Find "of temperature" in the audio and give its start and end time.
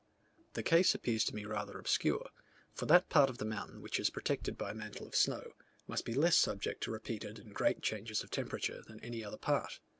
8.23-8.81